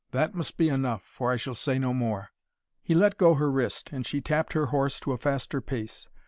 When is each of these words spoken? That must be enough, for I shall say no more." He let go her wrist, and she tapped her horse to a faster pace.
That 0.09 0.33
must 0.33 0.57
be 0.57 0.67
enough, 0.67 1.03
for 1.03 1.31
I 1.31 1.35
shall 1.35 1.53
say 1.53 1.77
no 1.77 1.93
more." 1.93 2.29
He 2.81 2.95
let 2.95 3.19
go 3.19 3.35
her 3.35 3.51
wrist, 3.51 3.91
and 3.91 4.03
she 4.03 4.19
tapped 4.19 4.53
her 4.53 4.65
horse 4.73 4.99
to 5.01 5.11
a 5.11 5.17
faster 5.19 5.61
pace. 5.61 6.09